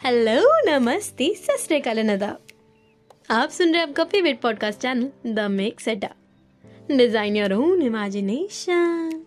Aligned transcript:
Hello 0.00 0.60
नमस्ते, 0.70 1.34
सत 1.34 1.68
नदाब 1.88 2.38
आप 3.30 3.48
सुन 3.48 3.72
रहे 3.72 3.82
हैं 3.82 3.88
आपका 3.88 4.04
favourite 4.04 4.40
podcast 4.40 4.78
channel 4.78 5.32
the 5.32 5.40
make 5.40 5.80
set a 5.80 6.08
design 6.96 7.36
your 7.36 7.52
own 7.52 7.82
imagination 7.82 9.26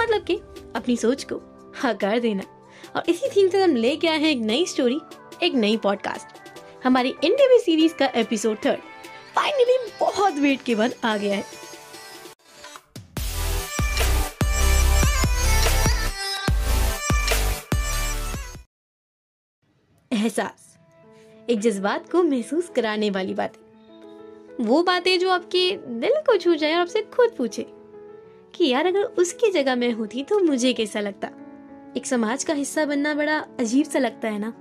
मतलब 0.00 0.24
कि 0.24 0.36
अपनी 0.76 0.96
सोच 0.96 1.24
को 1.24 1.36
आकार 1.84 2.20
देना। 2.20 2.42
और 2.96 3.02
इसी 3.08 3.28
थीम 3.28 3.48
से 3.48 3.62
हम 3.62 3.76
लेके 3.76 4.08
आए 4.08 4.18
हैं 4.18 4.30
एक 4.30 4.38
नई 4.38 4.66
स्टोरी 4.66 5.00
एक 5.42 5.54
नई 5.54 5.76
पॉडकास्ट 5.76 6.26
हमारी 6.84 7.08
इंटरव्यू 7.08 7.58
सीरीज़ 7.58 7.94
का 7.94 8.06
एपिसोड 8.06 8.56
थर्ड 8.66 8.80
फाइनली 9.34 9.92
बहुत 10.00 10.34
वेट 10.34 10.62
के 10.62 10.74
बाद 10.74 10.94
आ 11.04 11.16
गया 11.16 11.36
है। 11.36 11.44
एहसास, 20.22 20.78
एक 21.50 21.60
जज्बात 21.60 22.10
को 22.10 22.22
महसूस 22.22 22.68
कराने 22.68 23.10
वाली 23.10 23.34
बातें। 23.34 24.64
वो 24.64 24.82
बातें 24.82 25.18
जो 25.18 25.30
आपके 25.30 25.76
दिल 25.76 26.10
को 26.10 26.36
छू 26.36 26.54
जाए 26.54 26.74
और 26.74 26.80
आपसे 26.80 27.02
खुद 27.02 27.30
पूछे 27.38 27.66
कि 28.54 28.68
यार 28.68 28.86
अगर 28.86 29.02
उसकी 29.02 29.50
जगह 29.50 29.74
मैं 29.74 29.92
होती 29.92 30.22
तो 30.22 30.38
मुझे 30.38 30.72
कैसा 30.72 31.00
लगता? 31.00 31.28
एक 31.96 32.06
समाज 32.06 32.44
का 32.44 32.54
हिस्सा 32.54 32.84
बनना 32.84 33.14
बड़ा 33.14 33.46
अजीब 33.60 33.86
सा 33.86 33.98
लगता 33.98 34.28
है 34.28 34.38
ना? 34.38 34.54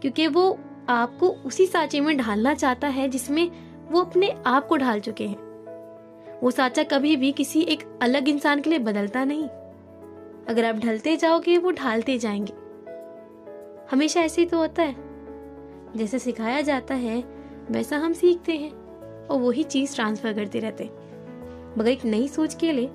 क्योंकि 0.00 0.26
वो 0.26 0.58
आपको 0.88 1.28
उसी 1.28 1.66
सांचे 1.66 2.00
में 2.00 2.16
ढालना 2.16 2.54
चाहता 2.54 2.88
है 2.88 3.08
जिसमें 3.08 3.50
वो 3.90 4.00
अपने 4.00 4.34
आप 4.46 4.66
को 4.66 4.76
ढाल 4.76 5.00
चुके 5.00 5.26
हैं। 5.26 5.50
वो 6.40 6.50
साचा 6.50 6.82
कभी 6.82 7.16
भी 7.16 7.32
किसी 7.32 7.60
एक 7.60 7.98
अलग 8.02 8.28
इंसान 8.28 8.60
के 8.60 8.70
लिए 8.70 8.78
बदलता 8.78 9.24
नहीं। 9.24 9.48
अगर 10.48 10.64
आप 10.64 10.74
ढलते 10.74 11.16
जाओगे, 11.16 11.58
वो 11.58 11.70
ढालते 11.70 12.18
जाएँगे। 12.18 12.59
हमेशा 13.90 14.20
ऐसे 14.20 14.40
ही 14.40 14.46
तो 14.48 14.58
होता 14.58 14.82
है। 14.82 14.94
जैसे 15.96 16.18
सिखाया 16.18 16.60
जाता 16.60 16.94
है, 16.94 17.22
वैसा 17.70 17.96
हम 17.96 18.12
सीखते 18.12 18.52
हैं 18.52 18.70
और 19.26 19.40
वही 19.40 19.62
चीज़ 19.64 19.94
ट्रांसफ़र 19.94 20.32
करते 20.32 20.58
रहते 20.58 20.84
मगर 21.78 21.88
एक 21.88 22.04
नई 22.04 22.28
सोच 22.28 22.54
के 22.54 22.72
लिए 22.72 22.90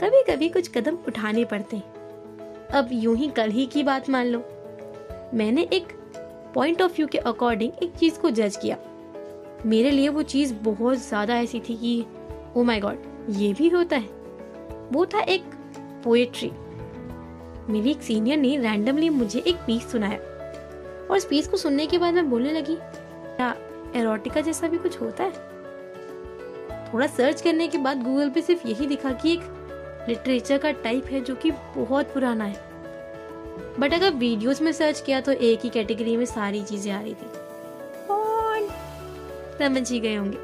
कभी 0.00 0.22
कभी 0.24 0.48
कुछ 0.48 0.68
कदम 0.68 0.98
उठाने 1.08 1.44
पड़ते 1.44 1.76
अब 2.70 2.88
यूँ 2.92 3.16
ही 3.16 3.28
कल 3.28 3.50
ही 3.50 3.66
की 3.66 3.82
बात 3.82 4.10
मान 4.10 4.26
लो। 4.26 4.38
मैंने 5.34 5.62
एक 5.72 5.92
पॉइंट 6.54 6.82
ऑफ़ 6.82 6.92
व्यू 6.92 7.06
के 7.06 7.18
अकॉर्डिंग 7.18 7.82
एक 7.82 7.92
चीज़ 7.92 8.18
को 8.20 8.30
जज 8.30 8.56
किया। 8.56 8.76
मेरे 9.66 9.90
लिए 9.90 10.08
वो 10.08 10.22
चीज़ 10.24 10.54
बहुत 10.62 10.98
ज़्यादा 10.98 11.36
ऐसी 11.36 11.60
थी 11.60 11.76
कि 11.76 12.04
ओ 12.56 12.62
माय 12.62 12.80
गॉड 12.80 13.02
ये 13.30 13.52
भी 13.52 13.68
होता 13.68 13.96
है। 13.96 14.08
वो 14.92 15.06
था 15.06 15.20
एक 15.20 15.50
पोएट्री 16.04 16.50
मेरी 17.70 17.90
एक 17.90 18.02
सीनियर 18.02 18.38
ने 18.38 18.56
रैंडमली 18.56 19.08
मुझे 19.10 19.38
एक 19.40 19.56
पीस 19.56 19.90
सुनाया। 19.92 20.18
और 21.10 21.16
इस 21.16 21.24
पीस 21.24 21.48
को 21.48 21.56
सुनने 21.56 21.86
के 21.86 21.98
बाद 21.98 22.14
मैं 22.14 22.30
बोलने 22.30 22.52
लगी, 22.52 22.76
क्या 22.76 23.54
एरोटिका 23.96 24.40
जैसा 24.40 24.68
भी 24.68 24.78
कुछ 24.78 25.00
होता 25.00 25.24
है? 25.24 25.46
थोड़ा 26.94 27.06
सर्च 27.06 27.40
करने 27.42 27.68
के 27.68 27.78
बाद 27.78 28.02
गूगल 28.02 28.30
पे 28.30 28.42
सिर्फ़ 28.42 28.66
यही 28.68 28.86
दिखा 28.86 29.12
कि 29.12 29.32
एक 29.32 30.06
लिटरेचर 30.08 30.58
का 30.58 30.70
टाइप 30.70 31.06
है 31.06 31.20
जो 31.20 31.34
कि 31.34 31.50
बहुत 31.76 32.12
पुराना 32.14 32.44
है। 32.44 32.66
बट 33.78 33.94
अगर 33.94 34.10
वीडियोस 34.10 34.62
में 34.62 34.72
सर्च 34.72 35.00
किया 35.00 35.20
तो 35.20 35.32
एक 35.32 35.60
ही 35.60 35.68
कैटेगरी 35.68 36.16
में 36.16 36.24
सारी 36.24 36.62
चीज़ें 36.62 36.92
आ 36.92 37.00
रही 37.00 37.14
थी। 37.14 37.30
समझ 39.58 39.90
ही 39.92 40.00
गए 40.00 40.14
होंगे। 40.14 40.38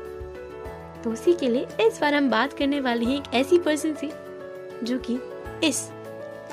तो 1.03 1.11
उसी 1.11 1.33
के 1.33 1.49
लिए 1.49 1.67
इस 1.81 2.01
बार 2.01 2.15
हम 2.15 2.31
बात 2.31 2.53
करने 2.53 2.81
वाली 2.81 3.05
हैं 3.05 3.17
एक 3.17 3.35
ऐसी 3.35 3.59
पर्सन 3.59 3.95
से, 3.95 4.11
जो 4.83 4.99
कि 4.99 5.19
इस 5.69 5.89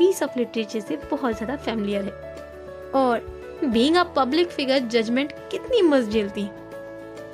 पीस 0.02 0.22
ऑफ़ 0.24 0.38
लिटरेचर 0.38 0.80
से 0.80 0.96
बहुत 1.12 1.36
ज़्यादा 1.36 1.56
फैमिलियर 1.56 2.04
है। 2.04 2.12
और 2.96 3.20
being 3.64 3.96
a 3.96 4.04
public 4.04 4.48
figure 4.48 4.80
judgement 4.80 5.32
कितनी 5.52 5.82
मस्त 5.82 6.10
झेलती 6.10 6.42
है। 6.42 6.60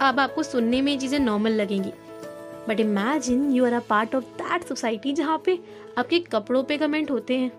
अब 0.02 0.20
आपको 0.20 0.44
सुनने 0.44 0.82
में 0.82 0.98
चीज़ें 1.00 1.20
नॉर्मल 1.20 1.52
लगेंगी। 1.52 1.92
But 2.70 2.80
imagine 2.80 3.50
you 3.52 3.66
are 3.66 3.74
a 3.74 3.80
part 3.80 4.16
of 4.16 4.24
that 4.24 4.64
society 4.64 5.14
जहाँ 5.14 5.42
पे 5.46 5.58
आपके 5.98 6.20
कपड़ों 6.20 6.64
पे 6.64 6.78
कमेंट 6.78 7.12
होते 7.12 7.38
हैं। 7.38 7.52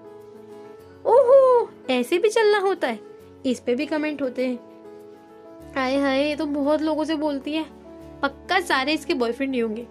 ओहो, 1.07 1.71
ऐसे 1.91 2.19
भी 2.19 2.29
चलना 2.29 2.59
होता 2.59 2.89
है। 2.89 2.99
इस 3.47 3.61
पे 3.61 3.75
भी 3.75 3.87
कमेंट 3.87 4.23
होते 4.23 4.47
हैं। 4.47 4.59
हाय 5.75 5.97
हाय, 5.97 6.23
ये 6.23 6.37
तो 6.37 6.47
बहुत 6.47 6.83
लोगों 6.83 7.05
से 7.05 7.15
बोलती 7.15 7.55
है। 7.55 7.65
पक्का 8.23 8.61
सारे 8.61 8.93
इसके 8.93 9.15
बॉयफ्रेंड 9.15 9.51
नहीं 9.51 9.63
होंगे। 9.63 9.87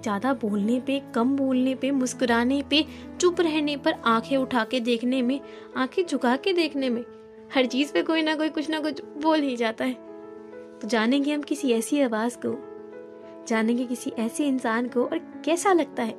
ज़्यादा 0.00 0.32
बोलने 0.32 0.80
पे, 0.80 1.02
कम 1.14 1.36
बोलने 1.36 1.74
पे, 1.74 1.90
मुस्कुराने 1.90 2.62
पे, 2.70 2.84
चुप 3.20 3.40
रहने 3.40 3.76
पर 3.76 3.92
आँखें 3.92 4.36
उठा 4.36 4.64
के 4.64 4.80
देखने 4.80 5.22
में, 5.22 5.40
आँखें 5.76 6.06
झुका 6.06 6.36
के 6.36 6.52
देखने 6.52 6.90
में, 6.90 7.04
हर 7.54 7.66
चीज़ 7.66 7.92
पे 7.92 8.02
कोई 8.02 8.22
ना 8.22 8.34
कोई, 8.34 8.48
कुछ 8.48 8.70
ना 8.70 8.80
कुछ 8.80 9.02
बोल 9.04 9.40
ही 9.40 9.56
जाता 9.56 9.84
है। 9.84 9.94
तो 10.78 10.88
जानेंगे 10.88 11.34
हम 11.34 11.42
किसी 11.42 11.72
ऐसी 11.72 12.00
आवाज़ 12.00 12.36
को, 12.46 12.56
जानेंगे 13.48 13.84
किसी 13.84 14.10
ऐसे 14.10 14.46
इंसान 14.46 14.88
को 14.88 15.04
और 15.04 15.18
कैसा 15.18 15.72
लगता 15.72 16.02
है, 16.02 16.18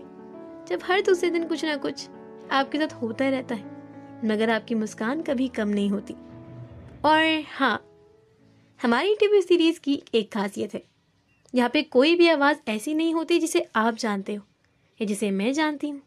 जब 0.67 0.79
हर 0.83 1.01
दूसरे 1.01 1.29
दिन 1.29 1.47
कुछ 1.47 1.65
ना 1.65 1.75
कुछ 1.75 2.09
आपके 2.51 2.77
साथ 2.77 2.93
होता 2.93 3.29
रहता 3.29 3.55
है, 3.55 3.63
मगर 4.25 4.49
आपकी 4.49 4.75
मुस्कान 4.75 5.21
कभी 5.21 5.47
कम 5.47 5.67
नहीं 5.67 5.89
होती। 5.89 6.13
और 7.05 7.43
हाँ 7.57 7.83
हमारी 8.81 9.15
टीवी 9.15 9.41
सीरीज़ 9.41 9.79
की 9.79 10.03
एक 10.13 10.33
खासियत 10.33 10.73
है। 10.73 10.83
यहाँ 11.53 11.69
पे 11.69 11.81
कोई 11.83 12.15
भी 12.15 12.27
आवाज़ 12.29 12.57
ऐसी 12.69 12.93
नहीं 12.93 13.13
होती 13.13 13.39
जिसे 13.39 13.65
आप 13.75 13.95
जानते 13.95 14.33
हो, 14.35 14.43
या 14.99 15.05
जिसे 15.07 15.29
मैं 15.31 15.51
जानती 15.53 15.89
हूँ। 15.89 16.01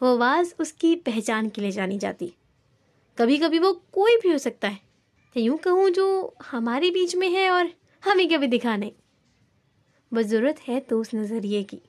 वो 0.00 0.14
आवाज़ 0.14 0.52
उसकी 0.60 0.94
पहचान 0.96 1.48
के 1.48 1.60
लिए 1.60 1.70
जानी 1.70 1.98
जाती। 1.98 2.32
कभी 3.18 3.38
कभी 3.38 3.58
वो 3.58 3.72
कोई 3.92 4.16
भी 4.16 4.32
हो 4.32 4.38
सकता 4.38 4.68
है। 4.68 4.78
यूँ 5.36 5.58
कहूँ 5.58 5.90
जो 5.90 6.34
हमारे 6.42 6.90
बीच 6.90 7.14
में 7.16 7.28
है 7.30 7.50
और 7.50 7.70
हमें 8.02 8.28
कभी 8.28 8.46
दिखा 8.46 8.76
नहीं। 8.76 8.92
बस 10.12 10.26
ज़रूरत 10.26 10.60
है 10.68 10.80
तो 10.80 11.00
उस 11.00 11.14
नज़रिए 11.14 11.62
की। 11.64 11.82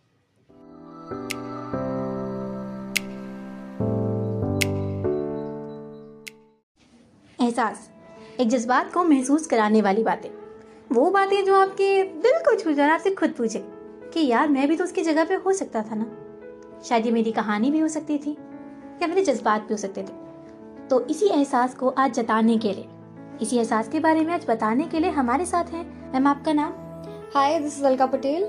एहसास, 7.40 7.90
एक 8.40 8.48
जज्बात 8.48 8.94
को 8.94 9.04
महसूस 9.04 9.48
कराने 9.48 9.82
वाली 9.82 10.04
बातें। 10.04 10.41
वो 10.92 11.10
बातें 11.12 11.44
जो 11.46 11.56
आपके 11.56 12.04
दिल 12.04 12.40
को 12.46 12.56
छू 12.60 12.72
जाए 12.74 12.90
आपसे 12.90 13.12
खुद 13.12 13.30
पूछे 13.30 13.60
कि 14.14 14.26
यार 14.28 14.48
मैं 14.50 14.68
भी 14.68 14.76
तो 14.78 14.84
उसकी 14.84 15.02
जगह 15.02 15.26
पे 15.26 15.34
हो 15.36 15.54
सकता 15.54 15.82
था 15.82 15.96
ना? 15.96 16.06
शायद 16.84 17.06
ये 17.06 17.12
मेरी 17.12 17.32
कहानी 17.32 17.72
भी 17.72 17.80
हो 17.80 17.88
सकती 17.88 18.18
थी 18.18 18.32
या 19.02 19.08
मेरे 19.08 19.22
जज्बात 19.24 19.62
भी 19.62 19.74
हो 19.74 19.78
सकते 19.78 20.04
थे। 20.04 20.88
तो 20.88 21.00
इसी 21.02 21.28
एहसास 21.28 21.76
को 21.76 21.90
आज 21.90 22.14
जताने 22.14 22.58
के 22.58 22.74
लिए 22.74 22.88
इसी 23.42 23.58
एहसास 23.58 23.88
के 23.88 24.00
बारे 24.00 24.22
में 24.22 24.34
आज 24.34 24.46
बताने 24.50 24.84
के 24.84 25.00
लिए 25.00 25.10
हमारे 25.10 25.46
साथ 25.46 25.66
हैं 25.66 26.12
मैम 26.14 26.28
आपका 26.28 26.54
नाम? 26.54 26.72
Hi 27.36 27.60
this 27.60 27.78
is 27.78 27.86
Alka 27.86 28.06
Patel 28.06 28.46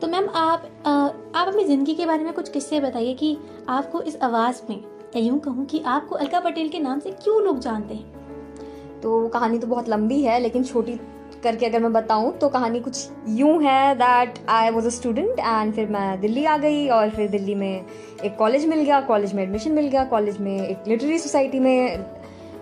तो 0.00 0.06
मैम 0.06 0.28
आप 0.28 0.68
आप 0.86 1.48
अपनी 1.48 1.64
ज़िंदगी 1.64 1.94
के 1.94 2.06
बारे 2.06 2.24
में 2.24 2.32
कुछ 2.32 2.50
किस्से 2.50 2.80
बताइए 2.80 3.14
कि 3.14 3.36
आपको 3.68 4.02
इस 4.02 4.16
आवाज़ 4.22 4.62
में 4.70 4.76
या 5.16 5.18
यूँ 5.18 5.38
कहूँ 5.38 5.66
कि 5.66 5.82
आपको 5.86 6.14
अलका 6.14 6.40
पटेल 6.40 6.68
के 6.68 6.78
नाम 6.78 7.00
से 7.00 7.10
क्यों 7.12 7.42
लोग 7.42 7.58
जानते 7.58 7.94
हैं? 7.94 9.00
तो 9.00 9.28
कहानी 9.28 9.58
तो 9.58 9.66
बहुत 9.66 9.88
लंबी 9.88 10.22
है 10.22 10.40
लेकिन 10.40 10.64
छोटी 10.64 11.00
करके 11.42 11.66
अगर 11.66 11.80
मैं 11.80 11.92
बताऊँ 11.92 12.32
तो 12.38 12.48
कहानी 12.48 12.80
कुछ 12.80 13.08
यूँ 13.28 13.62
है 13.62 13.94
that 13.94 14.38
I 14.48 14.70
was 14.70 14.86
a 14.86 14.90
student 14.90 15.38
and 15.38 15.72
फिर 15.74 15.88
मैं 15.88 16.20
दिल्ली 16.20 16.44
आ 16.44 16.56
गई 16.56 16.88
और 16.88 17.10
फिर 17.10 17.28
दिल्ली 17.30 17.54
में 17.54 17.84
एक 18.24 18.36
कॉलेज 18.36 18.66
मिल 18.66 18.82
गया 18.82 19.00
कॉलेज 19.00 19.34
में 19.34 19.42
एडमिशन 19.42 19.72
मिल 19.72 19.88
गया 19.88 20.04
कॉलेज 20.04 20.38
में 20.38 20.56
एक 20.68 20.88
लिटरेरी 20.88 21.18
सोसाइटी 21.18 21.60
में 21.60 21.96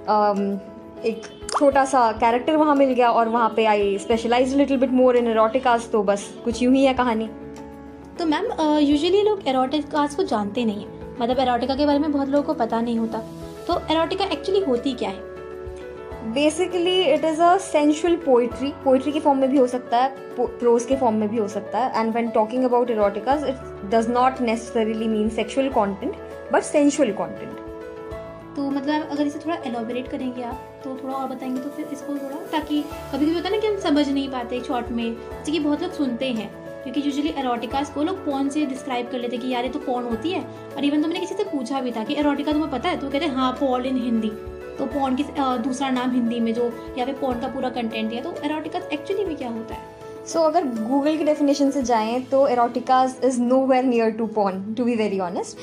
um, 0.06 0.40
एक 1.06 1.22
छोटा 1.58 1.84
सा 1.84 2.10
कैरेक्टर 2.12 2.56
वहाँ 2.56 2.74
मिल 2.74 2.92
गया 2.92 3.10
और 3.10 3.28
वहाँ 3.28 3.52
पे 3.56 3.64
I 3.66 3.96
specialise 3.98 4.54
little 4.54 4.76
bit 4.76 4.90
more 4.90 5.16
in 5.16 5.26
eroticas 5.26 5.88
तो 5.90 6.02
बस 6.02 6.24
कुछ 6.44 6.62
यूँ 6.62 6.74
ही 6.74 6.84
है 6.84 6.94
कहानी। 6.94 7.28
तो 8.18 8.26
मैम 8.26 8.46
यूजुअली 8.80 9.22
लोग 9.22 9.46
एरोटिकास 9.48 10.14
को 10.14 10.22
जानते 10.22 10.64
नहीं 10.64 10.84
है। 10.84 11.20
मतलब 11.20 11.38
एरोटिका 11.38 11.74
के 11.74 11.86
बारे 11.86 11.98
में 11.98 12.12
बहुत 12.12 12.28
लोगों 12.28 12.42
को 12.44 12.54
पता 12.54 12.80
नहीं 12.80 12.98
होता। 12.98 13.18
तो 13.68 13.80
एरोटिका 13.90 14.24
एक्चुअली 14.24 14.60
होती 14.64 14.92
क्या 14.92 15.10
है? 15.10 15.25
Basically 16.34 17.00
it 17.02 17.24
is 17.24 17.40
a 17.42 17.56
sensual 17.58 18.16
poetry 18.16 18.72
poetry 18.84 19.12
के 19.12 19.20
फॉर्म 19.20 19.38
में 19.38 19.50
भी 19.50 19.58
हो 19.58 19.66
सकता 19.66 19.96
है 19.96 20.14
प्रोज 20.38 20.84
के 20.84 20.96
फॉर्म 20.96 21.16
में 21.16 21.28
भी 21.28 21.36
हो 21.36 21.48
सकता 21.48 21.78
है. 21.78 22.00
And 22.00 22.12
when 22.12 22.28
talking 22.30 22.64
about 22.64 22.90
eroticas 22.90 23.44
it 23.44 23.90
does 23.90 24.08
not 24.10 24.40
necessarily 24.40 25.08
mean 25.08 25.28
sexual 25.28 25.68
content 25.68 26.16
but 26.52 26.62
sensual 26.62 27.12
content 27.12 27.64
तो 28.56 28.70
मतलब 28.70 29.08
अगर 29.10 29.26
इसे 29.26 29.38
थोड़ा 29.38 29.56
एलोबरेट 29.66 30.08
करेंगे 30.08 30.42
आप 30.42 30.80
तो 30.84 30.98
थोड़ा 31.02 31.14
और 31.14 31.28
बताएँगे 31.28 31.60
तो 31.60 31.70
फिर 31.70 31.88
इसको 31.92 32.12
थोड़ा, 32.12 32.36
ताकि 32.52 32.80
कभी 32.82 33.24
कभी 33.24 33.34
होता 33.34 33.48
है 33.48 33.54
ना 33.54 33.60
कि 33.60 33.66
हम 33.66 33.76
समझ 33.78 34.08
नहीं 34.08 34.28
पाते 34.28 34.60
शॉर्ट 34.60 34.88
में. 34.88 35.14
जैसे 35.14 35.52
कि 35.52 35.58
बहुत 35.58 35.82
लोग 35.82 35.92
सुनते 35.92 36.30
हैं, 36.30 36.48
क्योंकि 36.82 37.00
यूजुअली 37.00 37.34
एरोटिकास 37.38 37.90
को 37.90 38.02
लोग 38.02 38.24
पॉन 38.24 38.48
से 38.48 38.64
डिस्क्राइब 38.66 39.10
कर 39.10 39.18
लेते 39.18 39.36
हैं 39.36 39.44
कि 39.44 39.52
यार 39.52 39.64
ये 39.64 39.70
तो 39.70 39.78
पॉन 39.78 40.04
होती 40.04 40.30
है. 40.30 40.40
और 40.76 40.84
इवन 40.84 41.02
तो 41.02 41.08
मैंने 41.08 41.20
किसी 41.20 41.34
से 41.34 41.44
पूछा 41.44 41.80
भी 41.80 41.92
था 41.92 42.04
कि 42.04 42.14
एरोटिका 42.14 42.52
तुम्हें 42.52 42.70
पता 42.70 42.88
है? 42.88 42.96
तो 42.96 43.10
कहते 43.10 43.24
हैं 43.24 43.34
हाँ 43.34 43.52
पॉल 43.60 43.86
इन 43.86 43.96
हिंदी 43.96 44.30
तो 44.78 44.86
पोर्न 44.86 45.16
की 45.16 45.24
दूसरा 45.62 45.90
नाम 45.90 46.10
हिंदी 46.12 46.40
में 46.40 46.52
जो 46.54 46.64
यहाँ 46.64 47.06
पे 47.06 47.12
पोर्न 47.20 47.40
का 47.40 47.48
पूरा 47.54 47.68
कंटेंट 47.70 48.08
दिया 48.10 48.22
तो 48.22 48.34
एरोटिका 48.44 48.80
एक्चुअली 48.92 49.24
में 49.24 49.36
क्या 49.36 49.48
होता 49.48 49.74
है? 49.74 49.80
सो 50.26 50.38
so, 50.38 50.44
अगर 50.46 50.64
गूगल 50.88 51.16
की 51.16 51.24
डेफिनेशन 51.24 51.70
से 51.70 51.82
जाएँ 51.82 52.20
तो 52.30 52.46
eroticas 52.48 53.14
is 53.24 53.40
nowhere 53.66 53.84
near 53.84 54.10
to 54.18 54.26
porn 54.36 54.74
to 54.78 54.84
be 54.84 54.94
very 54.96 55.20
honest 55.20 55.58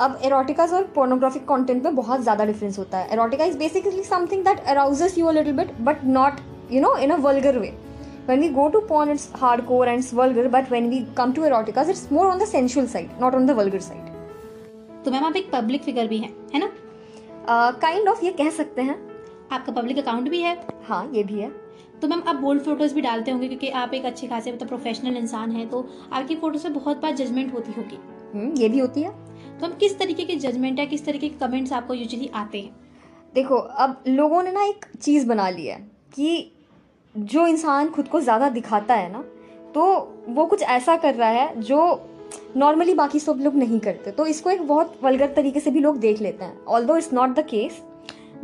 अब 0.00 0.18
एरोटिकाज 0.24 0.72
और 0.72 0.82
पोर्नोग्राफिक 0.94 1.48
कंटेंट 1.48 1.84
में 1.84 1.94
बहुत 1.96 2.20
ज़्यादा 2.22 2.44
डिफरेंस 2.44 2.78
होता 2.78 2.98
है। 2.98 3.12
Erotica 3.12 3.44
is 3.44 3.58
basically 3.58 4.02
something 4.04 4.44
that 4.44 4.64
arouses 4.68 5.18
you 5.18 5.26
a 5.26 5.32
little 5.32 5.56
bit 5.56 5.72
but 5.80 6.04
not 6.04 6.40
you 6.72 6.80
know 6.84 6.88
in 7.04 7.12
a 7.14 7.16
vulgar 7.24 7.50
way. 7.60 7.68
When 8.26 8.42
we 8.44 8.48
go 8.56 8.64
to 8.72 8.80
porn 8.88 9.10
it's 9.12 9.22
hardcore 9.42 9.84
and 9.90 10.02
it's 10.02 10.10
vulgar 10.16 10.42
but 10.54 10.66
when 10.72 10.88
we 10.94 10.98
come 11.20 11.30
to 11.36 11.44
eroticas 11.46 11.92
it's 11.92 12.02
more 12.16 12.24
on 12.32 12.42
the 12.42 12.48
sensual 12.50 12.88
side 12.94 13.14
not 13.22 13.36
on 13.38 13.46
the 13.50 13.54
vulgar 13.60 13.80
side. 13.84 14.10
तो 15.04 15.10
ma'am 15.10 15.24
आप 15.24 15.36
एक 15.36 15.50
public 15.52 15.82
figure 15.82 16.06
भी 16.08 16.18
हैं 16.18 16.30
है 16.54 16.60
ना? 16.60 16.68
Kind 17.48 18.02
uh, 18.02 18.10
of 18.10 18.24
ये 18.24 18.30
कह 18.32 18.50
सकते 18.50 18.82
हैं। 18.82 18.96
आपका 19.52 19.72
पब्लिक 19.72 19.98
अकाउंट 19.98 20.28
भी 20.28 20.40
है? 20.40 20.54
हाँ 20.88 21.10
ये 21.14 21.22
भी 21.24 21.40
है। 21.40 21.50
तो 22.00 22.08
मैम 22.08 22.22
आप 22.26 22.36
बोल्ड 22.36 22.62
फ़ोटोज़ 22.62 22.94
भी 22.94 23.00
डालते 23.00 23.30
होंगे 23.30 23.48
क्योंकि 23.48 23.68
आप 23.68 23.94
एक 23.94 24.04
अच्छे 24.04 24.26
खासे 24.26 24.52
मतलब 24.52 24.68
प्रोफेशनल 24.68 25.16
इंसान 25.16 25.52
हैं 25.52 25.68
तो 25.68 25.86
आपकी 26.12 26.34
फ़ोटो 26.36 26.58
से 26.58 26.68
बहुत 26.68 27.00
बार 27.02 27.14
जजमेंट 27.14 27.54
होती 27.54 27.72
होगी। 27.72 27.98
हम्म, 28.34 28.52
ये 28.56 28.68
भी 28.68 28.78
होती 28.78 29.02
है। 29.02 29.10
तो 29.58 29.66
हम 29.66 29.72
किस 29.72 29.98
तरीके 29.98 30.24
के 30.24 30.36
जजमेंट 30.36 30.78
या 30.78 30.84
किस 30.84 31.04
तरीके 31.04 31.28
के 31.28 31.38
कमेंट्स 31.38 31.72
आपको 31.72 31.94
यूजली 31.94 32.30
आते 32.34 32.60
हैं? 32.60 32.76
देखो 33.34 33.56
अब 33.56 34.02
लोगों 34.08 34.42
ने 34.42 34.52
ना 34.52 34.64
एक 34.64 34.84
चीज़ 35.00 35.26
बना 35.26 35.48
ली 35.50 35.66
है 35.66 35.78
कि 36.14 36.52
जो 37.14 37.46
इंसान 37.46 37.88
खुद 37.88 38.08
को 38.08 38.20
ज़्यादा 38.20 38.48
दिखाता 38.48 38.94
है 38.94 39.12
ना 39.12 39.24
तो 39.74 39.84
वो 40.28 40.44
कुछ 40.46 40.62
ऐसा 40.62 40.96
कर 40.96 41.14
रहा 41.14 41.28
है 41.28 41.60
जो 41.60 41.78
नॉर्मली 42.56 42.94
बाकी 42.94 43.20
सब 43.20 43.40
लोग 43.40 43.54
नहीं 43.54 43.78
करते। 43.80 44.10
तो 44.10 44.26
इसको 44.26 44.50
एक 44.50 44.66
बहुत 44.68 44.98
वल्गर 45.02 45.32
तरीके 45.32 45.60
से 45.60 45.70
भी 45.70 45.80
लोग 45.80 45.98
देख 45.98 46.20
लेते 46.20 46.44
हैं। 46.44 46.64
Although 46.84 46.96
it's 46.96 47.12
not 47.12 47.34
the 47.36 47.44
case 47.48 47.82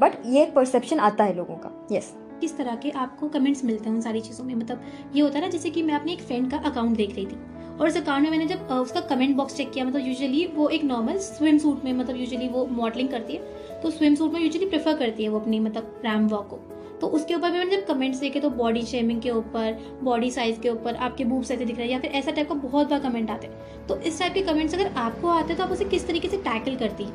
but 0.01 0.13
ये 0.27 0.43
एक 0.43 0.55
परसेप्शन 0.55 0.99
आता 0.99 1.25
है 1.25 1.37
लोगों 1.37 1.55
का। 1.57 1.71
Yes 1.93 2.05
yes. 2.05 2.41
किस 2.41 2.57
तरह 2.57 2.77
के 2.77 2.91
आपको 2.91 3.29
कमेंट्स 3.29 3.65
मिलते 3.65 3.89
हैं 3.89 3.95
उन 3.97 4.01
सारी 4.01 4.21
चीज़ों 4.21 4.45
में? 4.45 4.55
मतलब 4.55 4.81
ये 5.15 5.23
होता 5.23 5.39
है 5.39 5.45
ना, 5.45 5.51
जैसे 5.51 5.71
कि 5.71 5.83
मैं 5.83 5.95
अपनी 5.95 6.13
एक 6.13 6.23
फ्रेंड 6.23 6.51
का 6.51 6.59
अकाउंट 6.61 6.97
देख 6.97 7.15
रही 7.15 7.27
थी। 7.27 7.39
और 7.81 7.87
उस 7.89 7.97
अकाउंट 7.97 8.23
में 8.23 8.31
मैंने 8.31 8.47
जब 8.47 8.69
उसका 8.73 9.01
कमेंट 9.01 9.37
बॉक्स 9.37 9.57
चेक 9.57 9.71
किया 9.73 9.85
मतलब 9.85 10.07
यूजुअली 10.07 10.47
वो 10.55 10.69
एक 10.69 10.85
नॉर्मल 10.85 11.17
स्विम 11.19 11.59
सूट 11.59 11.85
में 11.85 11.93
मतलब 11.93 12.17
यूजुअली 12.17 12.49
वो 12.49 12.67
मॉडलिंग 12.67 13.09
करती 13.09 13.33
है 13.33 13.81
तो 13.83 13.91
स्विम 13.91 14.15
सूट 14.15 14.33
में 14.33 14.41
यूजुअली 14.41 14.69
प्रेफर 14.69 14.97
करती 14.97 15.23
है 15.23 15.29
वो 15.29 15.41
अपनी 15.41 15.61
मतलब 15.61 16.01
रैम 16.05 16.27
वॉक 16.29 16.49
को। 16.51 16.59
तो 17.05 17.09
उसके 17.09 17.35
ऊपर 17.35 17.51
भी 17.51 17.59
मैंने 17.59 17.71
जब 17.71 17.85
कमेंट्स 17.87 18.19
देखे 18.21 18.41
तो 18.41 18.49
बॉडी 18.51 18.83
शेमिंग 18.83 19.21
के 19.23 19.31
ऊपर 19.31 19.79
बॉडी 20.03 20.31
साइज़ 20.31 20.61
के 20.61 20.69
ऊपर 20.69 20.95
आपके 20.97 21.25
बूब्स 21.25 21.51
ऐसे 21.51 21.65
दिख 21.65 21.77
रहे 21.77 21.87
हैं 21.87 21.93
या 21.93 21.99
फिर 22.01 22.11
ऐसा 22.11 22.31
टाइप 22.31 22.49
का 22.49 22.55
बहुत 22.55 22.91
बार 22.91 23.01
कमेंट 23.01 23.31
आते 23.31 23.47
हैं। 23.47 23.87
तो 23.89 23.97
इस 24.01 24.19
टाइप 24.19 24.35
के 24.35 24.43
कमेंट्स 24.43 24.75
अगर 24.75 24.87
आपको 24.97 25.29
आते 25.29 25.49
हैं 25.49 25.57
तो 25.57 25.65
आप 25.65 25.73
उसे 25.73 25.85
किस 25.85 26.07
तरीके 26.07 26.29
से 26.29 26.37
टैकल 26.39 26.77
करती 26.77 27.05
है? 27.05 27.11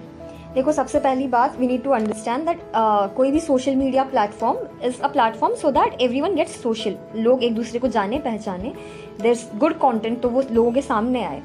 देखो, 0.56 0.72
सबसे 0.72 1.00
पहली 1.00 1.28
बात 1.28 1.60
we 1.60 1.68
need 1.68 1.84
to 1.84 1.92
understand 1.92 2.46
that 2.46 2.62
कोई 3.16 3.32
भी 3.32 3.40
social 3.40 3.76
media 3.76 4.04
platform 4.06 4.86
is 4.88 5.02
a 5.02 5.08
platform 5.08 5.56
so 5.56 5.72
that 5.72 6.02
everyone 6.22 6.36
gets 6.36 6.62
social 6.64 6.98
लोग 7.16 7.44
एक 7.44 7.56
दूसरे 7.56 7.80
को 7.80 7.88
जाने, 7.90 8.18
पहचाने। 8.20 8.74
देर 9.22 9.32
इज़ 9.32 9.46
गुड 9.58 9.78
कॉन्टेंट 9.80 10.22
तो 10.22 10.30
वो 10.30 10.44
लोगों 10.52 10.72
के 10.72 10.82
सामने 10.82 11.24
आए। 11.24 11.42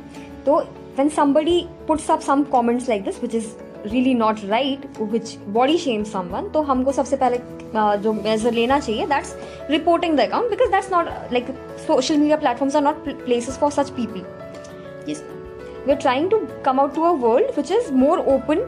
तो 0.46 0.60
when 0.98 1.08
somebody 1.10 1.60
puts 1.88 2.10
up 2.10 2.20
some 2.22 2.42
comments 2.52 2.88
like 2.88 3.04
this 3.04 3.22
which 3.22 3.34
is 3.34 3.48
really 3.86 4.14
not 4.14 4.38
right 4.44 5.00
which 5.00 5.36
body 5.54 5.78
shame 5.78 6.04
someone 6.04 6.48
तो 6.48 6.62
हमको 6.62 6.92
सबसे 6.92 7.16
पहले 7.16 7.36
uh, 7.36 7.96
जो 7.96 8.12
मेजर 8.12 8.52
लेना 8.52 8.78
चाहिए 8.78 9.06
that's 9.06 9.34
reporting 9.70 10.16
the 10.16 10.20
account 10.20 10.50
because 10.50 10.70
that's 10.70 10.92
not 10.92 11.08
like 11.32 11.50
social 11.86 12.16
media 12.16 12.36
platforms 12.36 12.76
are 12.76 12.82
not 12.82 13.08
places 13.24 13.58
for 13.58 13.70
such 13.72 13.90
people 13.90 14.20
we 15.06 15.92
are 15.92 15.96
trying 15.96 16.30
to 16.30 16.40
come 16.64 16.80
out 16.80 16.94
to 16.94 17.04
a 17.04 17.12
world 17.22 17.56
which 17.56 17.72
is 17.72 17.92
more 17.94 18.24
open 18.34 18.64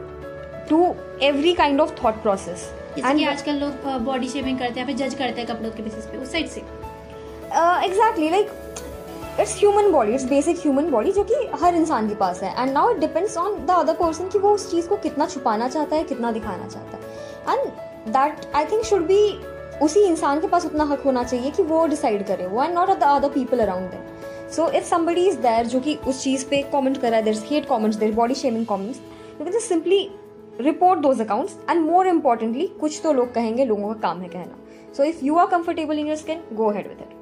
to 0.69 0.83
every 1.23 1.53
kind 1.53 1.81
of 1.81 1.93
thought 2.03 2.21
process 2.21 2.69
and 2.97 3.27
आजकल 3.27 3.55
लोग 3.55 3.87
body 4.05 4.27
shaming 4.29 4.59
करते 4.59 4.79
हैं 4.79 4.95
जज 4.95 5.13
करते 5.13 5.41
हैं 5.41 5.47
कपड़ों 5.47 5.71
के 5.71 5.83
basis 5.83 6.05
पे 6.05 6.17
उस 6.17 6.31
साइड 6.31 6.47
से। 6.47 6.61
Exactly 7.85 8.29
like 8.29 8.49
it's 9.39 9.55
human 9.57 9.91
body 9.91 10.13
it's 10.13 10.23
basic 10.25 10.57
human 10.59 10.89
body 10.91 11.11
जो 11.11 11.23
कि 11.23 11.35
हर 11.61 11.75
इंसान 11.75 12.07
के 12.09 12.15
पास 12.15 12.41
है। 12.43 12.53
And 12.61 12.71
now 12.73 12.89
it 12.91 12.97
depends 12.97 13.37
on 13.37 13.55
the 13.65 13.71
other 13.71 13.93
person 13.95 14.27
कि 14.29 14.39
वो 14.39 14.51
उस 14.51 14.69
चीज़ 14.71 14.87
को 14.87 14.95
कितना 14.97 15.25
छुपाना 15.27 15.67
चाहता 15.67 15.95
है, 15.95 16.03
कितना 16.03 16.31
दिखाना 16.31 16.67
चाहता 16.67 16.97
है। 16.97 17.03
And 17.49 17.71
that 18.13 18.45
I 18.55 18.65
think 18.65 18.83
should 18.83 19.05
be 19.07 19.19
उसी 19.83 20.03
इंसान 20.03 20.39
के 20.39 20.47
पास 20.47 20.65
उतना 20.65 20.83
हक 20.85 21.01
होना 21.01 21.23
चाहिए 21.23 21.51
कि 21.51 21.63
वो 21.63 21.85
डिसाइड 21.87 22.25
करे। 22.27 22.47
वो 22.47 22.63
and 22.63 22.73
not 22.73 22.89
the 22.89 23.03
other 23.05 23.29
people 23.29 23.59
around 23.59 23.89
them 23.91 24.49
so 24.51 24.69
if 24.69 24.85
somebody 24.85 25.27
is 25.27 25.37
there 25.39 25.65
जो 25.65 25.79
कि 25.79 25.95
उस 26.07 26.23
चीज़ 26.23 26.45
पे 26.49 26.61
कमेंट 26.73 26.97
कर 26.97 27.09
रहा 27.09 27.17
है 27.17 27.23
their 27.23 27.43
hate 27.47 27.67
comments 27.67 27.97
their 27.97 28.13
body 28.13 28.35
shaming 28.35 28.65
comments 28.65 28.99
you 29.39 29.45
can 29.45 29.59
simply 29.59 30.09
report 30.61 30.99
those 30.99 31.21
accounts 31.21 31.57
and 31.69 31.81
more 31.81 32.07
importantly 32.07 32.67
कुछ 32.79 32.99
तो 33.03 33.13
लोग 33.13 33.33
कहेंगे, 33.33 33.65
लोगों 33.65 33.93
का 33.93 33.99
काम 34.01 34.21
है 34.21 34.29
कहना। 34.29 34.93
So 34.97 35.03
if 35.03 35.23
you 35.25 35.35
are 35.35 35.47
comfortable 35.47 35.99
in 35.99 36.07
your 36.07 36.17
skin 36.17 36.43
go 36.53 36.69
head 36.69 36.87
with 36.87 36.97
it 37.01 37.16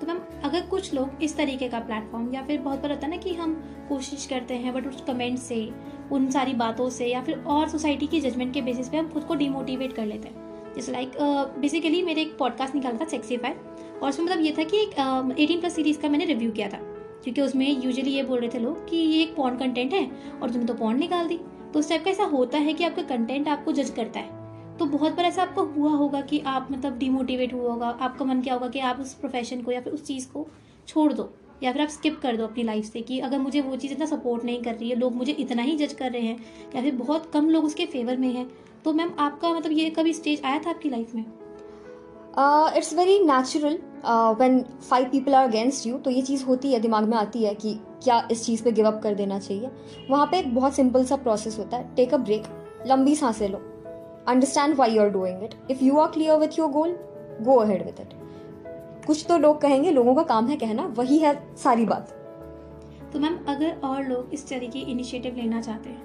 तो 0.00 0.06
मैम, 0.06 0.18
अगर 0.44 0.66
कुछ 0.66 0.92
लोग 0.94 1.22
इस 1.22 1.36
तरीके 1.36 1.68
का 1.68 1.78
प्लेटफॉर्म 1.80 2.32
या 2.34 2.42
फिर 2.42 2.60
बहुत 2.60 2.80
बार 2.80 2.90
होता 2.90 3.06
है 3.06 3.10
ना 3.10 3.16
कि 3.16 3.34
हम 3.34 3.54
कोशिश 3.88 4.26
करते 4.26 4.54
हैं 4.54 4.72
बट 4.74 4.86
उस 4.86 5.02
कमेंट 5.06 5.38
से, 5.38 5.68
उन 6.12 6.30
सारी 6.30 6.52
बातों 6.54 6.88
से 6.90 7.06
या 7.06 7.22
फिर 7.22 7.38
और 7.38 7.68
सोसाइटी 7.68 8.06
की 8.06 8.20
जजमेंट 8.20 8.52
के 8.54 8.62
बेसिस 8.62 8.88
पे 8.88 8.96
हम 8.96 9.08
खुद 9.08 9.24
को 9.24 9.34
डिमोटिवेट 9.34 9.92
कर 9.92 10.06
लेते 10.06 10.28
हैं। 10.28 10.72
जैसे 10.74 10.92
लाइक 10.92 11.12
बेसिकली 11.60 12.02
मेरे 12.02 12.22
एक 12.22 12.36
पॉडकास्ट 12.38 12.74
निकाला 12.74 12.98
था 13.00 13.08
सेक्सीफाई 13.08 13.52
और 13.52 14.08
उसमें 14.08 14.26
मतलब 14.26 14.40
ये 14.40 14.54
था 14.58 14.64
कि 14.64 14.82
एक 14.82 15.34
एटीन 15.38 15.60
प्लस 15.60 15.74
सीरीज़ 15.74 15.98
का 15.98 16.08
मैंने 16.08 16.24
रिव्यू 16.24 16.50
किया 16.50 16.68
था। 16.68 16.78
क्योंकि 17.24 17.40
उसमें 17.40 17.66
यूजुअली 17.66 18.10
ये 18.10 18.22
बोल 18.22 18.40
रहे 18.40 18.48
थे 18.48 18.58
लोग 18.58 18.88
कि 18.88 18.96
ये 18.96 19.22
एक 19.22 19.34
पॉन 19.36 19.56
कंटेंट 19.56 19.92
है, 19.92 20.10
और 20.42 20.50
तुमने 20.50 20.66
तो 20.66 20.74
पॉन 20.74 20.98
निकाल 20.98 21.28
दी। 21.28 21.38
तो 21.72 21.78
उस 21.78 21.88
टाइप 21.88 22.04
का 22.04 22.10
ऐसा 22.10 22.24
होता 22.24 22.58
है 22.58 22.74
कि 22.74 22.84
आपका 22.84 23.02
कंटेंट 23.02 23.48
आपको 23.48 23.72
जज 23.72 23.90
करता 23.90 24.20
है। 24.20 24.43
तो 24.78 24.86
बहुत 24.86 25.12
बार 25.12 25.24
ऐसा 25.24 25.42
आपको 25.42 25.62
हुआ 25.72 25.90
होगा 25.90 26.20
कि 26.20 26.38
आप 26.46 26.68
मतलब 26.70 26.98
डिमोटिवेट 26.98 27.52
हुआ 27.54 27.70
होगा, 27.70 27.88
आपका 27.88 28.24
मन 28.24 28.40
क्या 28.40 28.54
होगा 28.54 28.68
कि 28.68 28.78
आप 28.80 29.00
उस 29.00 29.12
प्रोफेशन 29.14 29.62
को 29.62 29.72
या 29.72 29.80
फिर 29.80 29.92
उस 29.92 30.04
चीज़ 30.06 30.26
को 30.28 30.46
छोड़ 30.88 31.12
दो, 31.12 31.28
या 31.62 31.72
फिर 31.72 31.82
आप 31.82 31.88
स्किप 31.88 32.18
कर 32.22 32.36
दो 32.36 32.44
अपनी 32.44 32.62
लाइफ 32.62 32.84
से 32.84 33.00
कि 33.00 33.18
अगर 33.20 33.38
मुझे 33.38 33.60
वो 33.60 33.76
चीज़ 33.76 33.92
इतना 33.92 34.06
सपोर्ट 34.06 34.44
नहीं 34.44 34.62
कर 34.62 34.74
रही 34.74 34.88
है, 34.90 34.96
लोग 34.96 35.14
मुझे 35.14 35.32
इतना 35.34 35.62
ही 35.62 35.76
जज 35.76 35.92
कर 35.92 36.10
रहे 36.10 36.22
हैं, 36.22 36.36
या 36.76 36.82
फिर 36.82 36.94
बहुत 36.94 37.30
कम 37.32 37.48
लोग 37.50 37.64
उसके 37.64 37.86
फेवर 37.86 38.16
में 38.16 38.32
हैं 38.32 38.48
तो 38.84 38.92
मैम 38.92 39.12
आपका 39.18 39.48
मतलब 39.50 39.72
ये 39.72 39.90
कभी 39.90 40.12
स्टेज 40.12 40.42
आया 40.44 40.58
था 40.58 40.70
आपकी 40.70 40.88
लाइफ 40.90 41.14
में? 41.14 41.24
It's 42.76 42.92
very 42.94 43.18
natural 43.20 43.78
when 44.38 44.60
five 44.80 45.08
people 45.08 45.34
are 45.34 45.48
against 45.48 45.86
you 45.86 45.98
तो 45.98 46.10
ये 46.10 46.22
चीज़ 46.22 46.44
होती 46.44 46.72
है, 46.72 46.80
दिमाग 46.80 47.08
में 47.08 47.16
आती 47.16 47.44
है 47.44 47.54
कि 47.54 47.74
क्या 48.02 48.26
इस 48.30 48.44
चीज़ 48.46 48.64
पे 48.64 48.72
गिव 48.72 48.86
अप 48.86 49.00
कर 49.02 49.14
देना 49.14 49.38
चाहिए। 49.38 49.70
वहाँ 50.10 50.26
पे 50.26 50.38
एक 50.38 50.54
बहुत 50.54 50.74
सिंपल 50.74 51.04
सा 51.04 51.16
प्रोसेस 51.18 51.58
होता 51.58 51.76
है 51.76 51.94
टेक 51.96 52.14
अ 52.14 52.16
ब्रेक 52.18 52.44
लंबी 52.86 53.14
साँसें 53.14 53.48
लो। 53.48 53.62
Understand 54.28 54.74
why 54.76 54.90
you 54.90 55.02
are 55.02 55.10
doing 55.10 55.42
it 55.44 55.54
if 55.70 55.84
you 55.84 55.98
are 55.98 56.10
clear 56.10 56.38
with 56.38 56.58
your 56.58 56.70
goal 56.70 56.96
go 57.40 57.56
ahead 57.56 57.84
with 57.86 58.00
it 58.00 58.12
कुछ 59.06 59.24
तो 59.28 59.36
लोग 59.38 59.60
कहेंगे, 59.60 59.90
लोगों 59.90 60.14
का 60.14 60.22
काम 60.22 60.46
है 60.48 60.56
कहना, 60.56 60.84
वही 60.96 61.18
है 61.18 61.34
सारी 61.56 61.84
बात। 61.84 62.14
तो 63.12 63.18
मैम, 63.18 63.38
अगर 63.48 63.76
और 63.84 64.04
लोग 64.04 64.30
इस 64.34 64.48
तरीके 64.48 64.78
इनिशिएटिव 64.80 65.36
लेना 65.36 65.60
चाहते 65.60 65.90
हैं, 65.90 66.02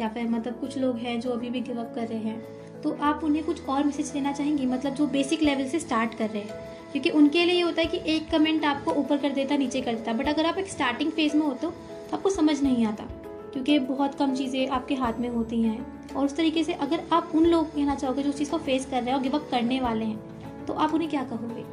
या 0.00 0.08
फिर 0.08 0.28
मतलब 0.28 0.54
कुछ 0.60 0.78
लोग 0.78 0.96
हैं 0.96 1.18
जो 1.20 1.30
अभी 1.30 1.50
भी 1.50 1.60
गिव 1.60 1.80
अप 1.80 1.92
कर 1.94 2.06
रहे 2.06 2.18
हैं 2.18 2.80
तो 2.82 2.96
आप 3.02 3.24
उन्हें 3.24 3.44
कुछ 3.44 3.68
और 3.68 3.84
मैसेज 3.84 4.08
देना 4.08 4.32
चाहेंगी? 4.32 4.66
मतलब 4.66 4.94
जो 4.94 5.06
बेसिक 5.08 5.42
लेवल 5.42 5.68
से 5.68 5.78
स्टार्ट 5.78 6.14
कर 6.14 6.28
रहे 6.30 6.42
हैं। 6.42 6.66
क्योंकि 6.92 7.10
उनके 7.10 7.44
लिए 7.44 7.54
ये 7.54 7.62
होता 7.62 7.80
है 7.82 7.86
कि 7.86 8.00
एक 8.06 8.30
कमेंट 8.30 8.64
आपको 8.64 8.92
ऊपर 8.92 9.16
कर 9.16 9.32
देता, 9.32 9.56
नीचे 9.56 9.80
कर 9.80 9.94
देता 9.94 10.12
बट 10.12 10.28
अगर 10.28 10.46
आप 10.46 10.58
एक 10.58 10.68
स्टार्टिंग 10.68 11.10
फ़ेज़ 11.10 11.36
में 11.36 11.46
हो 11.46 11.52
तो 11.52 11.72
आपको 12.14 12.30
समझ 12.30 12.60
नहीं 12.62 12.86
आता। 12.86 13.04
क्योंकि 13.52 13.78
बहुत 13.78 14.14
कम 14.14 14.34
चीज़ें 14.34 14.68
आपके 14.68 14.94
हाथ 14.94 15.18
में 15.20 15.28
होती 15.28 15.62
हैं। 15.62 16.14
और 16.14 16.24
उस 16.24 16.36
तरीके 16.36 16.64
से 16.64 16.72
अगर 16.74 17.02
आप 17.12 17.32
उन 17.34 17.46
लोग 17.46 17.64
को 17.64 17.76
कहना 17.76 17.94
चाहोगे 17.94 18.22
जो 18.22 18.30
उस 18.30 18.38
चीज़ 18.38 18.50
को 18.50 18.58
फेस 18.58 18.86
कर 18.86 18.96
रहे 18.96 19.10
हैं 19.10 19.16
और 19.16 19.22
गिवअप 19.22 19.48
करने 19.50 19.80
वाले 19.80 20.04
हैं 20.04 20.64
तो 20.66 20.72
आप 20.74 20.94
उन्हें 20.94 21.10
क्या 21.10 21.22
कहोगे? 21.24 21.64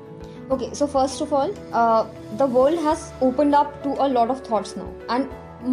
Okay 0.53 0.73
so 0.75 0.85
first 0.85 1.21
of 1.21 1.33
all 1.33 1.53
the 2.37 2.49
world 2.51 2.79
has 2.79 2.99
open 3.25 3.53
up 3.53 3.73
to 3.83 3.93
a 3.93 4.07
lot 4.07 4.29
of 4.29 4.41
thoughts 4.51 4.77
now 4.77 5.15
and 5.15 5.29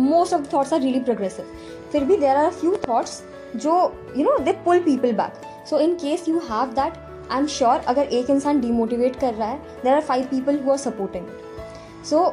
most 0.08 0.34
of 0.34 0.50
those 0.50 0.72
are 0.72 0.80
really 0.80 1.00
progressive 1.00 1.54
फिर 1.92 2.04
भी 2.04 2.16
देर 2.16 2.36
आर 2.36 2.50
फ्यू 2.50 2.76
थाट्स 2.88 3.22
जो 3.56 3.72
you 4.16 4.24
know 4.24 4.38
they 4.38 4.52
pull 4.64 4.80
people 4.80 5.12
back 5.12 5.66
so 5.70 5.78
in 5.78 5.94
case 5.94 6.28
you 6.28 6.38
have 6.50 6.72
that 6.74 6.96
I 7.30 7.38
am 7.38 7.46
sure 7.48 7.80
अगर 7.88 8.06
एक 8.12 8.30
इंसान 8.30 8.60
demotivate 8.60 9.16
कर 9.16 9.34
रहा 9.34 9.48
है 9.48 9.58
there 9.82 9.94
are 9.94 10.00
five 10.02 10.26
people 10.30 10.58
who 10.64 10.70
are 10.70 10.78
supporting 10.78 11.26
so 12.10 12.24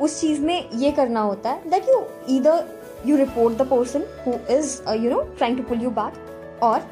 उस 0.00 0.20
चीज़ 0.20 0.40
में 0.40 0.70
ये 0.70 0.90
करना 0.92 1.20
होता 1.20 1.50
है 1.50 1.70
that 1.70 1.88
you 1.88 2.04
either 2.28 2.64
either 3.02 3.10
you 3.10 3.16
report 3.16 3.56
the 3.58 3.66
person 3.68 4.04
who 4.26 4.32
is 4.50 4.80
you 5.04 5.10
know 5.10 5.22
trying 5.38 5.56
to 5.56 5.62
pull 5.62 5.82
you 5.82 5.90
back 5.90 6.60
और 6.62 6.82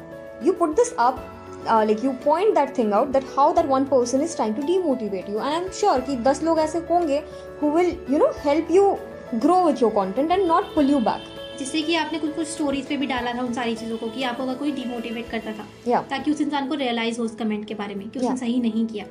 you 0.43 0.53
put 0.53 0.75
this 0.75 0.93
up 0.99 1.25
like 1.67 2.03
you 2.03 2.11
point 2.25 2.53
that 2.55 2.77
thing 2.77 2.93
out 2.93 3.07
that 3.07 3.25
how 3.37 3.53
that 3.53 3.65
one 3.65 3.85
person 3.85 4.21
is 4.21 4.35
trying 4.35 4.55
to 4.55 4.61
demotivate 4.61 5.29
you 5.29 5.35
and 5.35 5.45
I 5.45 5.61
am 5.61 5.69
sure 5.69 6.01
कि 6.01 6.15
दस 6.15 6.43
लोग 6.43 6.59
ऐसे 6.59 6.79
होंगे 6.89 7.23
who 7.61 7.71
will 7.71 7.95
you 8.09 8.17
know 8.17 8.31
help 8.37 8.71
you 8.71 8.97
grow 9.35 9.63
with 9.63 9.81
your 9.81 9.91
content 9.91 10.31
and 10.31 10.47
not 10.47 10.73
pull 10.75 10.89
you 10.89 10.99
back 10.99 11.29
जिससे 11.59 11.81
कि 11.81 11.95
आपने 11.95 12.19
कुछ 12.19 12.35
कुछ 12.35 12.47
स्टोरीज 12.47 12.85
पे 12.87 12.97
भी 12.97 13.07
डाला 13.07 13.33
था 13.33 13.41
उन 13.41 13.53
सारी 13.53 13.75
चीज़ों 13.75 13.97
को 13.97 14.07
कि 14.09 14.23
आपको 14.23 14.43
अगर 14.43 14.55
कोई 14.55 14.71
डिमोटिवेट 14.71 15.29
करता 15.29 15.51
था 15.51 15.67
yeah. 15.87 16.09
ताकि 16.09 16.31
उस 16.31 16.41
इंसान 16.41 16.67
को 16.67 16.75
रियलाइज़ 16.75 17.19
हो 17.19 17.25
उस 17.25 17.35
कमेंट 17.35 17.65
के 17.65 17.75
बारे 17.75 17.95
में 17.95 18.09
कि 18.09 18.19
उसने 18.19 18.29
yeah. 18.29 18.39
सही 18.39 18.59
नहीं 18.59 18.85
किया 18.87 19.05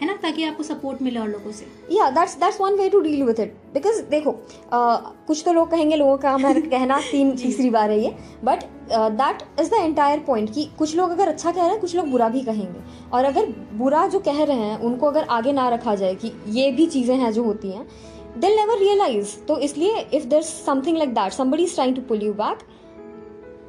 है 0.00 0.06
ना 0.06 0.14
ताकि 0.22 0.44
आपको 0.44 0.62
सपोर्ट 0.62 1.02
मिले 1.02 1.20
और 1.20 1.28
लोगों 1.28 1.52
से। 1.52 1.66
या 1.90 2.08
that's 2.10 2.34
that's 2.36 2.60
one 2.60 2.74
way 2.74 2.88
to 2.90 3.00
deal 3.00 3.22
with 3.22 3.40
it 3.40 3.54
because 3.74 4.00
देखो 4.10 4.30
uh, 4.30 4.98
कुछ 5.26 5.42
तो 5.44 5.52
लोग 5.52 5.70
कहेंगे 5.70 5.96
लोगों 5.96 6.16
का 6.18 6.30
हमारा 6.30 6.60
कहना 6.70 7.00
तीन 7.10 7.34
तीसरी 7.36 7.70
बार 7.70 7.90
है 7.90 8.00
ये। 8.00 8.14
But 8.44 8.64
that 8.92 9.42
is 9.60 9.70
the 9.70 9.74
entire 9.74 10.18
point 10.26 10.52
कि 10.54 10.68
कुछ 10.78 10.96
लोग 10.96 11.10
अगर 11.10 11.28
अच्छा 11.28 11.50
कह 11.52 11.60
रहे 11.60 11.70
हैं 11.70 11.80
कुछ 11.80 11.96
लोग 11.96 12.08
बुरा 12.10 12.28
भी 12.28 12.40
कहेंगे। 12.40 12.80
और 13.12 13.24
अगर 13.24 13.52
बुरा 13.74 14.06
जो 14.06 14.18
कह 14.20 14.42
रहे 14.44 14.56
हैं 14.58 14.78
उनको 14.80 15.06
अगर 15.06 15.24
आगे 15.30 15.52
ना 15.52 15.68
रखा 15.68 15.94
जाए 15.94 16.14
कि 16.14 16.32
ये 16.50 16.70
भी 16.72 16.86
चीज़ें 16.86 17.16
हैं 17.16 17.32
जो 17.32 17.44
होती 17.44 17.70
हैं 17.70 17.86
they'll 18.32 18.56
नेवर 18.56 18.78
रियलाइज़ 18.78 19.36
तो 19.48 19.58
इसलिए 19.60 19.98
if 20.14 20.26
there 20.26 20.42
something 20.42 20.96
like 20.98 21.14
that 21.14 21.32
somebody 21.32 21.64
is 21.64 21.76
trying 21.76 21.96
to 21.96 22.02
pull 22.10 22.28
you 22.28 22.36
back 22.36 22.62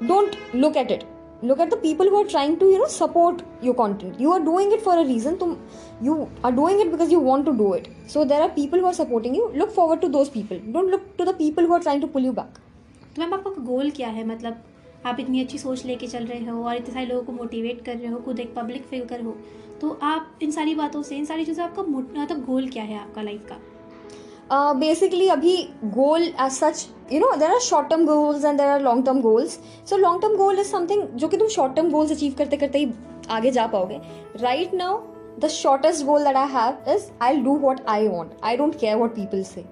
don't 0.09 0.37
look 0.55 0.77
at 0.77 0.91
it. 0.91 1.03
Look 1.43 1.59
at 1.61 1.69
the 1.69 1.77
people 1.81 2.09
who 2.09 2.17
are 2.17 2.27
trying 2.27 2.57
to 2.57 2.69
you 2.71 2.77
know 2.77 2.85
support 2.89 3.41
your 3.63 3.75
content 3.75 4.21
you 4.21 4.31
are 4.31 4.41
doing 4.41 4.73
it 4.73 4.81
for 4.81 4.97
a 4.97 5.03
reason 5.07 5.35
तुम 5.35 5.55
you 6.03 6.15
are 6.45 6.51
doing 6.51 6.81
it 6.81 6.91
because 6.91 7.13
you 7.13 7.19
want 7.21 7.45
to 7.45 7.51
do 7.53 7.73
it 7.75 7.87
so 8.13 8.23
there 8.25 8.41
are 8.41 8.49
people 8.49 8.79
who 8.79 8.87
are 8.87 8.93
supporting 8.93 9.37
you 9.37 9.51
look 9.55 9.69
forward 9.69 10.01
to 10.01 10.07
those 10.09 10.29
people 10.29 10.59
don't 10.67 10.91
look 10.91 11.01
to 11.17 11.25
the 11.25 11.35
people 11.37 11.65
who 11.65 11.73
are 11.73 11.81
trying 11.81 12.01
to 12.01 12.07
pull 12.07 12.25
you 12.25 12.31
back 12.33 12.57
तो 13.15 13.21
ma'am, 13.21 13.33
आपका 13.33 13.63
goal 13.63 13.89
क्या 13.91 14.07
है? 14.09 14.27
मतलब 14.27 14.63
आप 15.05 15.19
इतनी 15.19 15.41
अच्छी 15.41 15.57
सोच 15.57 15.85
लेके 15.85 16.07
चल 16.07 16.25
रहे 16.25 16.45
हो 16.45 16.63
और 16.63 16.75
इतने 16.75 16.93
सारे 16.93 17.05
लोगों 17.05 17.23
को 17.23 17.31
मोटिवेट 17.31 17.83
कर 17.85 17.95
रहे 17.95 18.07
हो, 18.07 18.17
खुद 18.19 18.39
एक 18.39 18.53
पब्लिक 18.55 18.85
फिगर 18.85 19.21
हो 19.21 19.35
तो 19.81 19.89
आप 20.03 20.39
इन 20.43 20.51
सारी 20.51 20.75
बातों 20.75 21.01
से, 21.03 21.15
इन 21.15 21.25
सारी 21.25 21.45
चीज़ों 21.45 21.55
से 21.55 21.61
आपका 21.61 21.83
मतलब 21.83 22.45
गोल 22.45 22.67
क्या 22.69 22.83
है 22.83 22.99
आपका 22.99 23.21
लाइफ 23.21 23.45
का? 23.49 23.57
बेसिकली 24.51 25.25
uh, 25.25 25.31
अभी 25.31 25.55
goal 25.85 26.21
as 26.21 26.51
such 26.51 26.87
you 27.11 27.19
know 27.19 27.35
there 27.35 27.51
are 27.51 27.59
short 27.59 27.87
term 27.89 28.05
goals 28.05 28.45
and 28.45 28.57
there 28.57 28.67
are 28.67 28.81
long 28.81 29.05
term 29.05 29.21
goals 29.21 29.59
so 29.89 29.97
long 29.97 30.21
term 30.21 30.35
goal 30.37 30.59
is 30.59 30.67
something 30.67 31.03
जो 31.15 31.27
कि 31.27 31.37
तुम 31.37 31.47
शॉर्ट 31.47 31.75
टर्म 31.75 31.89
गोल्स 31.91 32.11
अचीव 32.11 32.33
करते 32.37 32.57
करते 32.57 32.79
ही 32.79 32.91
आगे 33.29 33.51
जा 33.51 33.67
पाओगे. 33.67 33.99
Right 34.37 34.73
now 34.73 34.99
the 35.39 35.47
shortest 35.49 36.05
goal 36.05 36.23
that 36.23 36.35
I 36.35 36.49
have 36.51 36.91
is 36.93 37.09
I 37.21 37.37
do 37.37 37.55
what 37.59 37.81
I 37.87 38.07
want 38.07 38.31
I 38.43 38.57
don't 38.57 38.75
care 38.79 38.95
what 38.97 39.15
people 39.15 39.43
say 39.43 39.65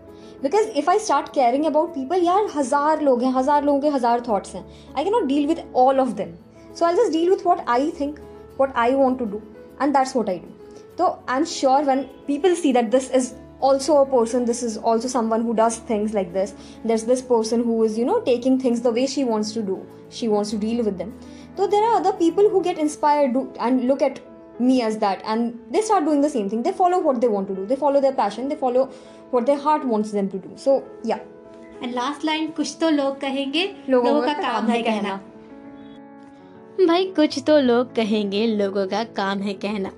because 0.43 0.69
if 0.69 0.89
I 0.89 0.99
start 0.99 1.29
caring 1.33 1.65
about 1.65 1.89
people 1.93 2.23
यार 2.23 2.47
हज़ार 2.55 3.01
लोग 3.01 3.23
हैं 3.23 3.31
हज़ार 3.33 3.63
लोगों 3.63 3.79
के 3.81 3.89
हज़ार 3.89 4.21
थॉट्स 4.27 4.55
हैं 4.55 4.65
I 4.97 5.03
can 5.03 5.13
not 5.13 5.25
deal 5.25 5.47
with 5.47 5.63
all 5.75 5.99
of 5.99 6.13
them 6.13 6.33
so 6.75 6.85
I 6.85 6.95
just 6.95 7.11
deal 7.11 7.29
with 7.29 7.45
what 7.45 7.61
I 7.67 7.91
think 7.99 8.19
what 8.59 8.73
I 8.75 8.93
want 8.95 9.19
to 9.19 9.25
do 9.25 9.41
and 9.81 9.93
that's 9.93 10.15
what 10.15 10.29
I 10.29 10.39
do 10.39 10.59
तो 10.97 11.05
I 11.29 11.37
am 11.37 11.43
sure 11.47 11.83
one 11.83 12.01
people 12.27 12.55
see 12.55 12.73
that 12.73 12.89
this 12.91 13.11
is 13.11 13.31
also 13.60 13.96
a 14.02 14.06
person 14.06 14.44
this 14.44 14.62
is 14.62 14.76
also 14.76 15.08
someone 15.08 15.42
who 15.42 15.54
does 15.54 15.78
things 15.90 16.12
like 16.12 16.32
this 16.32 16.54
there's 16.84 17.04
this 17.04 17.22
person 17.22 17.62
who 17.64 17.82
is 17.84 17.98
you 17.98 18.04
know 18.04 18.20
taking 18.20 18.58
things 18.60 18.82
the 18.82 18.90
way 18.90 19.06
she 19.06 19.24
wants 19.24 19.52
to 19.52 19.62
do 19.62 19.84
she 20.10 20.28
wants 20.28 20.50
to 20.50 20.58
deal 20.58 20.84
with 20.84 20.98
them 20.98 21.12
so 21.56 21.66
there 21.66 21.82
are 21.82 21.94
other 22.00 22.12
people 22.12 22.48
who 22.50 22.62
get 22.62 22.78
inspired 22.78 23.36
and 23.58 23.84
look 23.84 24.02
at 24.02 24.20
me 24.58 24.82
as 24.82 24.98
that 24.98 25.22
and 25.24 25.58
they 25.70 25.80
start 25.80 26.04
doing 26.04 26.20
the 26.20 26.30
same 26.30 26.48
thing 26.48 26.62
they 26.62 26.72
follow 26.72 26.98
what 26.98 27.20
they 27.20 27.28
want 27.28 27.48
to 27.48 27.54
do 27.54 27.66
they 27.66 27.76
follow 27.76 28.00
their 28.00 28.12
passion 28.12 28.48
they 28.48 28.56
follow 28.56 28.86
what 29.30 29.46
their 29.46 29.58
heart 29.58 29.84
wants 29.84 30.12
them 30.12 30.28
to 30.28 30.38
do 30.38 30.50
so 30.56 30.82
yeah 31.02 31.18
and 31.82 31.94
last 31.94 32.24
line 32.24 32.52
कुछ 32.52 32.76
तो 32.80 32.90
लोग 32.90 33.20
कहेंगे 33.20 33.64
लोगों 33.88 34.20
का 34.22 34.32
काम 34.32 34.66
है 34.66 34.82
कहना 34.82 35.20
भाई 36.86 37.04
कुछ 37.16 37.42
तो 37.46 37.58
लोग 37.60 37.94
कहेंगे 37.94 38.46
लोगों 38.46 38.86
का 38.86 39.04
काम 39.16 39.42
है 39.42 39.54
कहना 39.54 39.92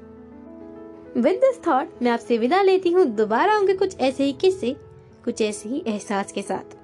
विद 1.15 1.35
दिस 1.35 1.59
थॉट 1.67 2.01
मैं 2.01 2.11
आपसे 2.11 2.37
विदा 2.37 2.61
लेती 2.61 2.91
हूँ। 2.91 3.03
दोबारा 3.05 3.55
होंगे 3.55 3.73
कुछ 3.73 3.99
ऐसे 3.99 4.23
ही 4.23 4.33
किस्से, 4.33 4.75
कुछ 5.25 5.41
ऐसे 5.41 5.69
ही 5.69 5.83
एहसास 5.87 6.31
के 6.31 6.41
साथ। 6.41 6.75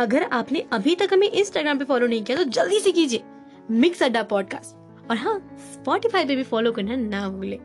अगर 0.00 0.22
आपने 0.22 0.60
अभी 0.72 0.94
तक 0.94 1.12
हमें 1.12 1.28
इंस्टाग्राम 1.28 1.78
पे 1.78 1.84
फॉलो 1.84 2.06
नहीं 2.06 2.24
किया 2.24 2.36
तो 2.38 2.44
जल्दी 2.50 2.80
से 2.80 2.92
कीजिए 2.92 3.22
मिक्स 3.70 4.02
अड्डा 4.02 4.22
पॉडकास्ट 4.22 5.10
और 5.10 5.16
हाँ 5.16 5.38
स्पॉटिफाई 5.72 6.24
पे 6.24 6.36
भी 6.36 6.42
फॉलो 6.42 6.72
करना 6.72 6.96
ना 6.96 7.28
भूले। 7.28 7.58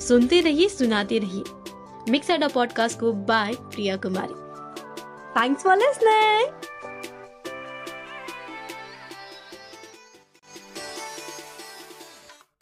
सुनते 0.00 0.40
रहिए, 0.40 0.68
सुनाते 0.68 1.18
रहिए। 1.18 2.12
मिक्स 2.12 2.30
अड्डा 2.30 2.48
पॉडकास्ट 2.48 3.00
को 3.00 3.12
by 3.12 3.54
Priya 3.54 3.96
Kumari. 3.96 4.34
Thanks 5.36 5.62
for 5.62 5.76
listening 5.76 6.63